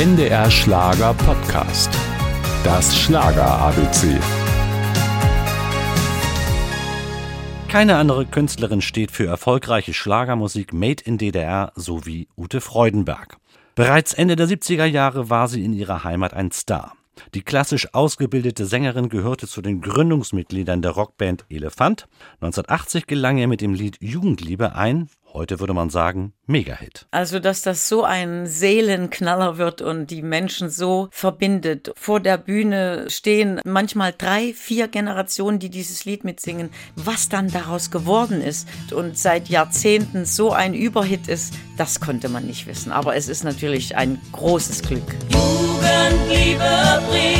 NDR 0.00 0.50
Schlager 0.50 1.12
Podcast. 1.12 1.90
Das 2.64 2.98
Schlager 2.98 3.44
ABC. 3.44 4.18
Keine 7.68 7.96
andere 7.96 8.24
Künstlerin 8.24 8.80
steht 8.80 9.10
für 9.10 9.26
erfolgreiche 9.26 9.92
Schlagermusik 9.92 10.72
made 10.72 11.04
in 11.04 11.18
DDR 11.18 11.72
sowie 11.74 12.28
Ute 12.34 12.62
Freudenberg. 12.62 13.36
Bereits 13.74 14.14
Ende 14.14 14.36
der 14.36 14.48
70er 14.48 14.86
Jahre 14.86 15.28
war 15.28 15.48
sie 15.48 15.66
in 15.66 15.74
ihrer 15.74 16.02
Heimat 16.02 16.32
ein 16.32 16.50
Star. 16.50 16.94
Die 17.34 17.42
klassisch 17.42 17.94
ausgebildete 17.94 18.66
Sängerin 18.66 19.08
gehörte 19.08 19.46
zu 19.46 19.62
den 19.62 19.80
Gründungsmitgliedern 19.80 20.82
der 20.82 20.92
Rockband 20.92 21.44
Elefant. 21.48 22.08
1980 22.40 23.06
gelang 23.06 23.38
ihr 23.38 23.48
mit 23.48 23.60
dem 23.60 23.74
Lied 23.74 23.96
Jugendliebe 24.00 24.74
ein, 24.74 25.08
heute 25.32 25.60
würde 25.60 25.74
man 25.74 25.90
sagen, 25.90 26.32
Megahit. 26.46 27.06
Also, 27.10 27.38
dass 27.38 27.62
das 27.62 27.88
so 27.88 28.04
ein 28.04 28.46
Seelenknaller 28.46 29.58
wird 29.58 29.82
und 29.82 30.10
die 30.10 30.22
Menschen 30.22 30.68
so 30.70 31.08
verbindet. 31.10 31.92
Vor 31.96 32.20
der 32.20 32.38
Bühne 32.38 33.06
stehen 33.08 33.60
manchmal 33.64 34.14
drei, 34.16 34.52
vier 34.52 34.88
Generationen, 34.88 35.58
die 35.58 35.70
dieses 35.70 36.04
Lied 36.04 36.24
mitsingen. 36.24 36.70
Was 36.96 37.28
dann 37.28 37.48
daraus 37.48 37.90
geworden 37.90 38.40
ist 38.40 38.68
und 38.92 39.16
seit 39.16 39.48
Jahrzehnten 39.48 40.24
so 40.24 40.52
ein 40.52 40.74
Überhit 40.74 41.28
ist, 41.28 41.54
das 41.76 42.00
konnte 42.00 42.28
man 42.28 42.46
nicht 42.46 42.66
wissen. 42.66 42.92
Aber 42.92 43.14
es 43.16 43.28
ist 43.28 43.44
natürlich 43.44 43.96
ein 43.96 44.20
großes 44.32 44.82
Glück. 44.82 45.16
Jugendliebe 46.30 47.02
bringt 47.10 47.39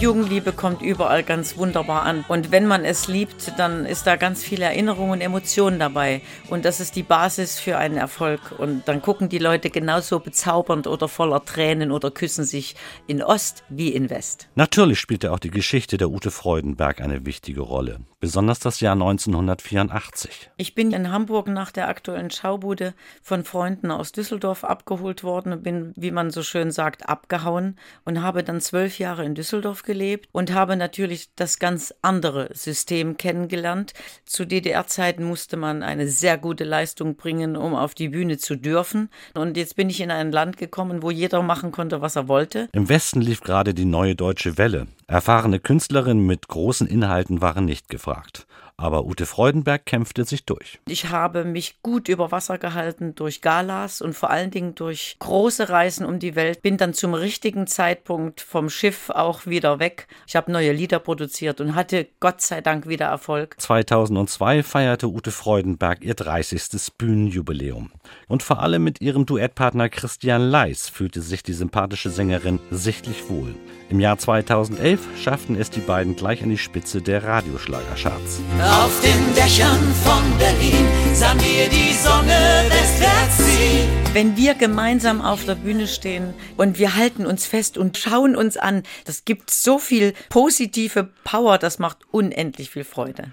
Jugendliebe 0.00 0.52
kommt 0.52 0.80
überall 0.80 1.22
ganz 1.22 1.58
wunderbar 1.58 2.04
an. 2.04 2.24
Und 2.26 2.50
wenn 2.50 2.66
man 2.66 2.86
es 2.86 3.06
liebt, 3.06 3.52
dann 3.58 3.84
ist 3.84 4.06
da 4.06 4.16
ganz 4.16 4.42
viel 4.42 4.62
Erinnerung 4.62 5.10
und 5.10 5.20
Emotionen 5.20 5.78
dabei. 5.78 6.22
Und 6.48 6.64
das 6.64 6.80
ist 6.80 6.96
die 6.96 7.02
Basis 7.02 7.60
für 7.60 7.76
einen 7.76 7.98
Erfolg. 7.98 8.40
Und 8.56 8.88
dann 8.88 9.02
gucken 9.02 9.28
die 9.28 9.36
Leute 9.36 9.68
genauso 9.68 10.18
bezaubernd 10.18 10.86
oder 10.86 11.06
voller 11.06 11.44
Tränen 11.44 11.92
oder 11.92 12.10
küssen 12.10 12.44
sich 12.44 12.76
in 13.08 13.22
Ost 13.22 13.62
wie 13.68 13.90
in 13.90 14.08
West. 14.08 14.48
Natürlich 14.54 14.98
spielte 14.98 15.32
auch 15.32 15.38
die 15.38 15.50
Geschichte 15.50 15.98
der 15.98 16.08
Ute 16.08 16.30
Freudenberg 16.30 17.02
eine 17.02 17.26
wichtige 17.26 17.60
Rolle. 17.60 18.00
Besonders 18.20 18.58
das 18.58 18.80
Jahr 18.80 18.92
1984. 18.92 20.50
Ich 20.56 20.74
bin 20.74 20.92
in 20.92 21.10
Hamburg 21.10 21.48
nach 21.48 21.70
der 21.70 21.88
aktuellen 21.88 22.30
Schaubude 22.30 22.94
von 23.22 23.44
Freunden 23.44 23.90
aus 23.90 24.12
Düsseldorf 24.12 24.64
abgeholt 24.64 25.24
worden 25.24 25.52
und 25.52 25.62
bin, 25.62 25.92
wie 25.96 26.10
man 26.10 26.30
so 26.30 26.42
schön 26.42 26.70
sagt, 26.70 27.08
abgehauen 27.08 27.78
und 28.04 28.22
habe 28.22 28.44
dann 28.44 28.60
zwölf 28.60 28.98
Jahre 28.98 29.24
in 29.24 29.34
Düsseldorf 29.34 29.84
gelebt 29.90 30.28
und 30.30 30.52
habe 30.52 30.76
natürlich 30.76 31.30
das 31.34 31.58
ganz 31.58 31.92
andere 32.00 32.50
System 32.54 33.16
kennengelernt. 33.16 33.92
Zu 34.24 34.44
DDR-Zeiten 34.44 35.24
musste 35.24 35.56
man 35.56 35.82
eine 35.82 36.06
sehr 36.06 36.38
gute 36.38 36.62
Leistung 36.62 37.16
bringen, 37.16 37.56
um 37.56 37.74
auf 37.74 37.96
die 37.96 38.10
Bühne 38.10 38.38
zu 38.38 38.54
dürfen. 38.54 39.08
Und 39.34 39.56
jetzt 39.56 39.74
bin 39.74 39.90
ich 39.90 40.00
in 40.00 40.12
ein 40.12 40.30
Land 40.30 40.58
gekommen, 40.58 41.02
wo 41.02 41.10
jeder 41.10 41.42
machen 41.42 41.72
konnte, 41.72 42.00
was 42.00 42.14
er 42.14 42.28
wollte. 42.28 42.68
Im 42.72 42.88
Westen 42.88 43.20
lief 43.20 43.40
gerade 43.40 43.74
die 43.74 43.84
neue 43.84 44.14
deutsche 44.14 44.58
Welle. 44.58 44.86
Erfahrene 45.08 45.58
Künstlerinnen 45.58 46.24
mit 46.24 46.46
großen 46.46 46.86
Inhalten 46.86 47.40
waren 47.40 47.64
nicht 47.64 47.88
gefragt. 47.88 48.46
Aber 48.80 49.04
Ute 49.04 49.26
Freudenberg 49.26 49.84
kämpfte 49.84 50.24
sich 50.24 50.46
durch. 50.46 50.80
Ich 50.88 51.10
habe 51.10 51.44
mich 51.44 51.82
gut 51.82 52.08
über 52.08 52.32
Wasser 52.32 52.56
gehalten 52.56 53.14
durch 53.14 53.42
Galas 53.42 54.00
und 54.00 54.14
vor 54.14 54.30
allen 54.30 54.50
Dingen 54.50 54.74
durch 54.74 55.16
große 55.18 55.68
Reisen 55.68 56.06
um 56.06 56.18
die 56.18 56.34
Welt. 56.34 56.62
Bin 56.62 56.78
dann 56.78 56.94
zum 56.94 57.12
richtigen 57.12 57.66
Zeitpunkt 57.66 58.40
vom 58.40 58.70
Schiff 58.70 59.10
auch 59.10 59.44
wieder 59.44 59.80
weg. 59.80 60.08
Ich 60.26 60.34
habe 60.34 60.50
neue 60.50 60.72
Lieder 60.72 60.98
produziert 60.98 61.60
und 61.60 61.74
hatte 61.74 62.08
Gott 62.20 62.40
sei 62.40 62.62
Dank 62.62 62.88
wieder 62.88 63.04
Erfolg. 63.04 63.54
2002 63.58 64.62
feierte 64.62 65.08
Ute 65.08 65.30
Freudenberg 65.30 66.02
ihr 66.02 66.14
30. 66.14 66.94
Bühnenjubiläum. 66.96 67.90
Und 68.28 68.42
vor 68.42 68.60
allem 68.60 68.82
mit 68.82 69.02
ihrem 69.02 69.26
Duettpartner 69.26 69.90
Christian 69.90 70.40
Leis 70.40 70.88
fühlte 70.88 71.20
sich 71.20 71.42
die 71.42 71.52
sympathische 71.52 72.08
Sängerin 72.08 72.60
sichtlich 72.70 73.28
wohl. 73.28 73.54
Im 73.90 73.98
Jahr 73.98 74.16
2011 74.16 75.00
schafften 75.20 75.56
es 75.56 75.68
die 75.68 75.80
beiden 75.80 76.14
gleich 76.14 76.42
an 76.42 76.48
die 76.48 76.58
Spitze 76.58 77.02
der 77.02 77.24
Radioschlagercharts. 77.24 78.40
Auf 78.70 79.00
den 79.00 79.34
Dächern 79.34 79.94
von 80.04 80.38
Berlin 80.38 80.86
sahen 81.12 81.40
wir 81.40 81.68
die 81.68 81.92
Sonne 81.92 82.64
westwärts 82.68 83.38
ziehen. 83.38 83.88
Wenn 84.12 84.36
wir 84.36 84.54
gemeinsam 84.54 85.20
auf 85.20 85.44
der 85.44 85.56
Bühne 85.56 85.88
stehen 85.88 86.34
und 86.56 86.78
wir 86.78 86.94
halten 86.94 87.26
uns 87.26 87.46
fest 87.46 87.76
und 87.78 87.98
schauen 87.98 88.36
uns 88.36 88.56
an, 88.56 88.84
das 89.04 89.24
gibt 89.24 89.50
so 89.50 89.78
viel 89.80 90.14
positive 90.28 91.10
Power, 91.24 91.58
das 91.58 91.80
macht 91.80 91.98
unendlich 92.12 92.70
viel 92.70 92.84
Freude. 92.84 93.32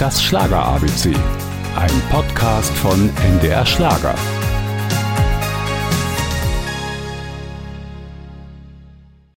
Das 0.00 0.22
Schlager 0.22 0.64
ABC. 0.64 1.14
Ein 1.76 2.02
Podcast 2.10 2.72
von 2.78 3.10
NDR 3.16 3.64
Schlager. 3.64 4.16